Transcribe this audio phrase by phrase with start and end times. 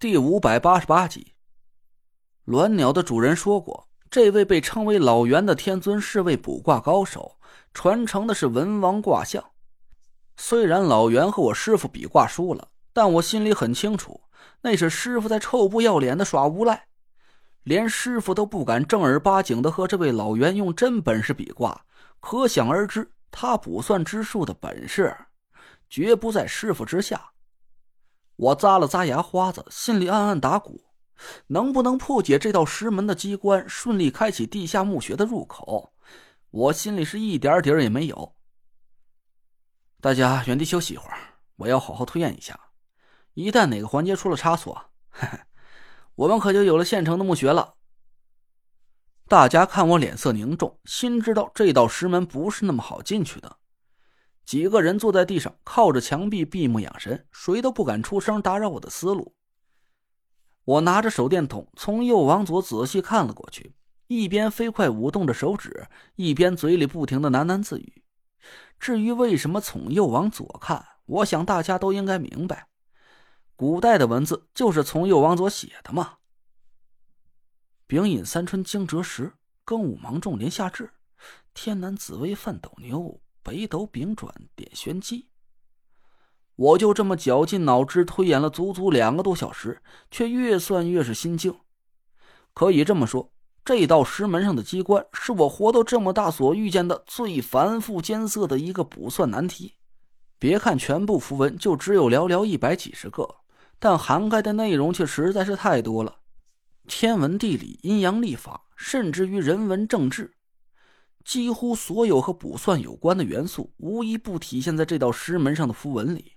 [0.00, 1.34] 第五百八十八集，
[2.46, 7.36] 鸾鸟的主人说过，这位被称为老袁的天尊是位卜卦高手，
[7.74, 9.44] 传承的是文王卦象。
[10.38, 14.22] 虽然老袁和我师傅比卦输了，但我心里很清楚，
[14.62, 16.86] 那是师傅在臭不要脸的耍无赖，
[17.64, 21.84] 连师傅都不敢正儿八经的和这位老袁用真本事比卦，
[22.20, 25.14] 可想而知，他卜算之术的本事，
[25.90, 27.29] 绝不在师傅之下。
[28.40, 30.82] 我咂了咂牙花子，心里暗暗打鼓：
[31.48, 35.92] 能不能破解这道石门的机关，顺利开启地下墓穴的入口？
[36.50, 38.34] 我心里是一点底儿也没有。
[40.00, 41.18] 大家原地休息一会儿，
[41.56, 42.58] 我要好好推演一下。
[43.34, 44.86] 一旦哪个环节出了差错，
[46.14, 47.74] 我们可就有了现成的墓穴了。
[49.28, 53.58] 大家看我脸色凝重，心知道这道石门不是那么好进去的。
[54.50, 59.36] 几个人坐在地上，靠着墙壁闭目养神，谁都不敢出声打扰我的思路。
[60.64, 63.76] 我拿着手电筒从右往左仔细看了过去，
[64.08, 68.02] 一边飞快舞动着手指，一边嘴里不停的喃喃自语。
[68.80, 72.66] 至于为什么从右往左看，我想大家都应该明白，
[73.54, 76.14] 古代的文字就是从右往左写的嘛。
[77.86, 80.90] 丙寅三春惊蛰时，庚午芒种连夏至，
[81.54, 83.20] 天南紫薇犯斗牛。
[83.42, 85.28] 北斗丙转点玄机，
[86.56, 91.54] 我就这么绞尽脑汁推演了足足两个多小时，却越算越是心惊。
[92.52, 93.32] 可以这么说，
[93.64, 99.74] 这道石门上的机关是我活到这么大所遇见的最繁复艰涩的一个卜算难题。
[100.38, 103.36] 别看全部符文就只有寥寥一百几十个，
[103.78, 106.16] 但涵盖的内容却实在是太多了：
[106.86, 110.34] 天文地理、阴阳历法，甚至于人文政治。
[111.30, 116.32] 几乎所有和卜算有关的元素，无一不体现在这道石门上的符文里。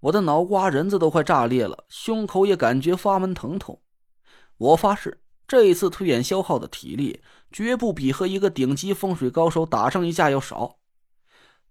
[0.00, 3.82] 我的脑瓜仁子都快炸裂了，胸口也感觉发闷疼痛。
[4.56, 10.78] 我发誓，这一次推演消耗的体力，绝不比和一个顶级风水高手打上一架要少。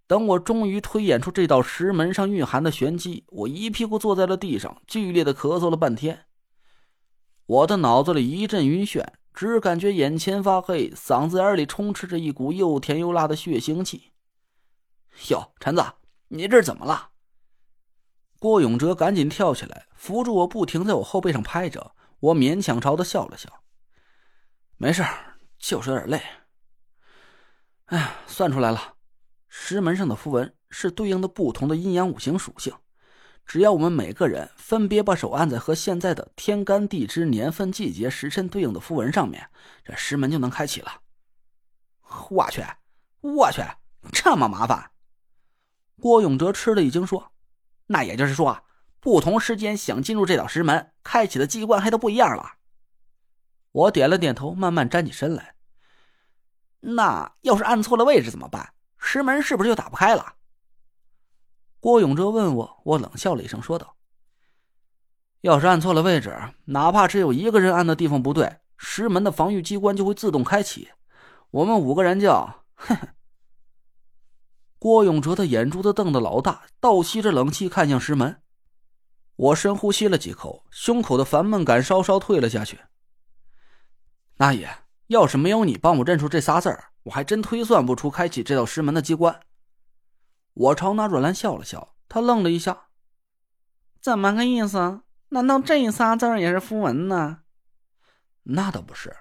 [0.06, 6.26] 等我终于推演出这道石门上蕴含的玄机，我一屁股坐在了地上，剧烈的咳嗽了半天。
[7.48, 9.04] 我的脑子里一阵晕眩。
[9.34, 14.12] 只感觉眼前发黑，嗓子眼里充斥着一股又甜又辣的血腥气。
[15.30, 15.84] 哟，陈子，
[16.30, 17.10] 你这是怎么了？
[18.40, 21.96] 郭永哲赶紧跳起来，扶住我，不停在我后背上拍着。
[22.20, 23.64] 我勉强朝他笑了笑
[24.78, 25.04] ：“没事，
[25.58, 26.22] 就是有点累。”
[27.86, 28.96] 哎，算出来了，
[29.48, 32.74] 石门上的符文是对应的不同的阴阳五行属性。
[33.46, 39.50] 只要我们每个人分别把手按在和现在的天干地支、年份、季节、时辰对应的符文上面，
[39.84, 41.02] 这石门就能开启了。
[42.30, 42.64] 我去，
[43.22, 43.62] 我去，
[44.12, 44.92] 这么麻烦！
[46.00, 47.32] 郭永哲吃了一惊，说
[47.88, 48.64] ：“那也就是说，
[49.00, 52.54] 不同时间想进入这道石门，开启的机关还都不一样了。”
[53.72, 55.56] 我点了点头，慢慢站起身来。
[56.80, 58.74] 那要是按错了位置怎么办？
[58.98, 60.36] 石门是不是就打不开了？
[61.82, 63.96] 郭永哲问我，我冷笑了一声，说道
[65.42, 70.90] ：“要是按错了位置，哪怕只有一个人按的地方不对，石门的防御机关就会自动开启。
[71.50, 72.50] 我们五个人就……”
[74.78, 78.44] 郭永哲的眼珠子瞪得老大，倒吸着冷气看向石门。
[79.36, 82.80] 我深呼吸了几口，胸口的烦闷感稍稍退了下去。
[84.38, 84.70] 大爷，
[85.08, 89.40] 要是没有你帮我认出这仨字儿，我还真推算不出开启这道石门的机关。
[90.54, 92.88] 我朝那若兰笑了笑，他愣了一下，
[94.02, 95.02] 怎么个意思？
[95.30, 97.40] 难道这仨字也是符文呢？
[98.44, 99.16] 那倒不是，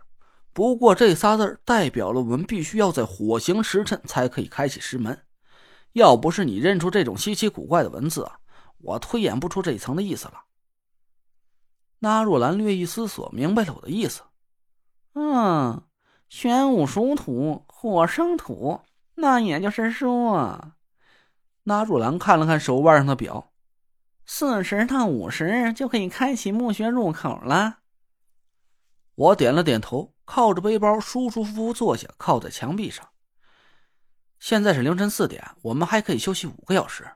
[0.52, 5.24] 不过这仨字代表了我们必须要在火星时辰才可以开启石门。
[5.92, 8.28] 要不是你认出这种稀奇古怪的文字，
[8.78, 10.44] 我推演不出这一层的意思了。
[12.00, 14.22] 那若兰略一思索，明白了我的意思。
[15.14, 15.82] 嗯，
[16.28, 18.80] 玄武属土，火生土，
[19.14, 20.72] 那也就是说。
[21.70, 23.52] 那若兰看了看手腕上的表，
[24.26, 27.78] 四十到五十就可以开启墓穴入口了。
[29.14, 33.08] 我点了点头，靠着背包，舒舒服服坐下，靠在墙壁上。
[34.40, 37.08] 现在是凌晨四点，我们还可以休息五个小时。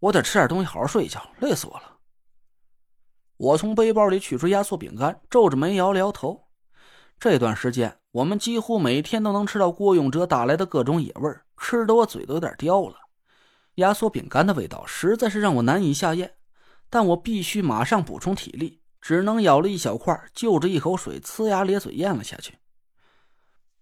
[0.00, 1.96] 我得吃点东西，好好睡一觉，累死我了。
[3.38, 6.48] 我从背包里取出压缩饼干，皱着眉摇了摇头。
[7.18, 13.07] 这段时间，我们几乎每天都能吃到郭永哲打来的各种野味吃的我嘴都有点刁了。
[13.78, 16.34] 压缩饼干的味道实在是让我难以下咽，
[16.90, 22.58] 但我必须马上补充体力，只能咬了一小块，就着一口水，呲牙咧嘴咽了下去。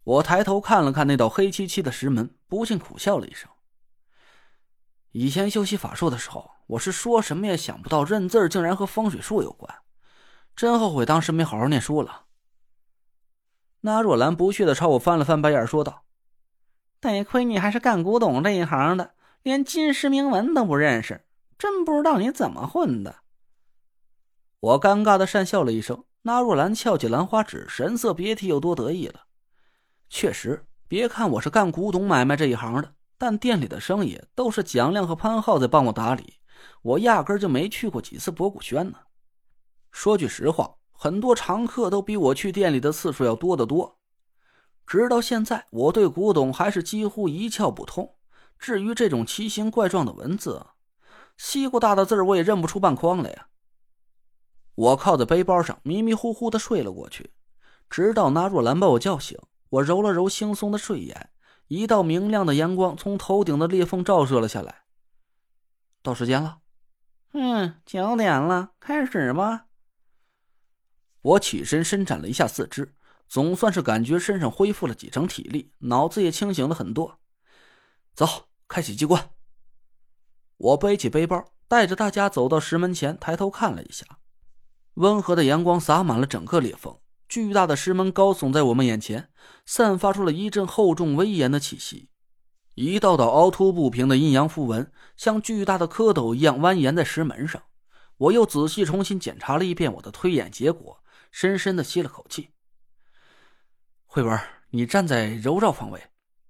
[0.05, 3.51] 我抬头看了看那道黑漆漆的石门，不禁苦笑了一声。
[5.13, 9.75] 以前修习法术的时候，我是说什么也想不到认字竟然和风水术有关。
[10.55, 12.27] 真后悔当时没好好念书了。
[13.81, 16.05] 那若兰不屑的朝我翻了翻白眼，说道
[17.01, 19.15] ：“得亏你还是干古董这一行的，
[19.47, 21.25] 连金石铭文都不认识，
[21.57, 23.15] 真不知道你怎么混的。”
[24.59, 26.03] 我尴尬的讪笑了一声。
[26.23, 29.21] 那若兰翘起兰花指，神色别提有多得意了。
[30.11, 36.41] 确实，别看我是干古董买卖这一行的，但店里的生意都是蒋亮和潘浩在帮我打理，
[36.83, 38.99] 我压根就没去过几次博古轩呢。
[39.93, 40.75] 说句实话。
[40.91, 44.01] 很多常客都比我去店里的次数要多得多，
[44.85, 48.16] 直到现在，我对古董还是几乎一窍不通。
[48.58, 50.67] 至于这种奇形怪状的文字，
[51.37, 53.49] 西瓜大的字我也认不出半筐来呀。
[54.75, 57.32] 我靠在背包上，迷迷糊糊的睡了过去，
[57.88, 59.38] 直到那若兰把我叫醒。
[59.69, 61.31] 我揉了揉惺忪的睡眼，
[61.67, 64.85] 一道明亮的阳光从头顶的裂缝照射了下来。
[66.02, 66.59] 到时间了，
[67.32, 69.67] 嗯，九点了，开始吧。
[71.20, 72.94] 我起身伸展了一下四肢，
[73.29, 77.19] 总算是感觉身上恢复了几成体力，脑子也清醒了很多。
[78.14, 79.31] 走，开启机关。
[80.57, 84.05] 我背起背包，带着大家走到石门前，抬头看了一下，
[84.95, 86.99] 温和的阳光洒满了整个裂缝，
[87.29, 89.31] 巨大的石门高耸在我们眼前，
[89.65, 92.09] 散发出了一阵厚重威严的气息。
[92.75, 97.62] 一道道凹凸不平的阴阳符文，像巨大的蝌蚪一样蜿蜒在石门上。
[98.19, 101.03] 我又仔细重新检查了一遍我的推演结果。
[101.31, 102.49] 深深的吸了口气。
[104.07, 104.41] 慧文，
[104.71, 106.03] 你站在柔绕方位，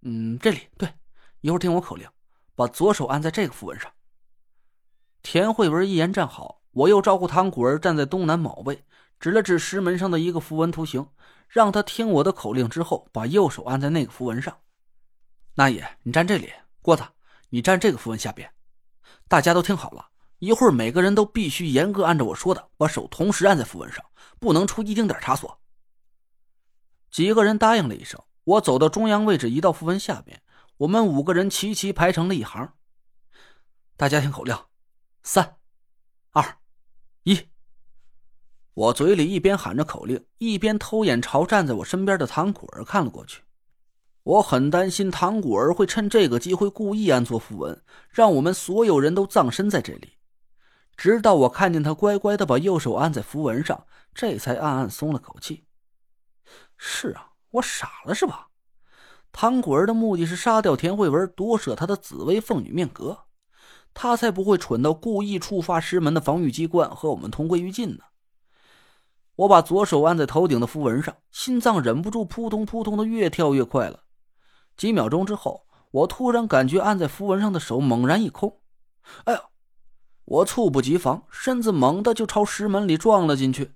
[0.03, 0.89] 嗯，这里对。
[1.47, 2.09] 一会儿听我口令，
[2.57, 3.89] 把左手按在这个符文上。
[5.23, 8.85] 田慧文一言站好，我又招呼唐古儿站在东南卯位，
[9.21, 11.07] 指了指石门上的一个符文图形，
[11.47, 14.59] 让他听我的口令之后，把右手按在那个符文上。
[15.55, 16.53] 那爷，你站这里。
[16.83, 17.05] 郭子，
[17.51, 18.53] 你站这个符文下边。
[19.29, 20.05] 大家都听好了，
[20.41, 24.05] 一会儿每个人都必须严格按照我说的，把手同时按在符文上。
[24.41, 25.61] 不能出一丁点差错。
[27.09, 30.43] 几个人答应了一声，我走到中央位置，移到符文下面，
[30.79, 32.75] 我们五个人齐齐排成了一行。
[33.97, 34.55] 大家听口令：
[35.23, 35.57] 三、
[36.33, 36.59] 二、
[37.23, 37.49] 一。
[38.75, 43.43] 我嘴里一边喊着口令，一边偷眼朝站在我身边的唐古儿看了过去。
[44.23, 50.19] 我很担心唐古儿会趁这个机会故意按错符文，让我们所有人都葬身在这里。
[50.95, 53.87] 直到我看见他乖乖的把右手按在符文上。
[54.13, 55.67] 这才暗暗松了口气。
[56.79, 58.46] 是啊，我傻了是吧？
[59.39, 63.19] 唐果儿的目的是杀掉田慧文，夺舍他的紫薇凤女命格，
[63.93, 68.05] 他才不会蠢到故意触发师门的防御机关，和我们同归于尽呢。
[69.35, 74.05] 我把左手按在头顶的符文上，心脏忍不住扑通扑通的越跳越快了。
[74.75, 78.59] 几秒钟之后，我突然感觉按在符文上的手猛然一空，
[79.25, 79.43] 哎呀！
[80.25, 83.75] 我猝不及防，身子猛地就朝石门里撞了进去。